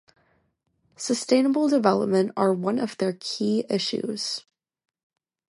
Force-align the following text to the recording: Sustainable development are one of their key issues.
Sustainable 0.95 1.67
development 1.69 2.31
are 2.35 2.55
one 2.55 2.79
of 2.79 2.97
their 2.97 3.13
key 3.13 3.65
issues. 3.69 4.43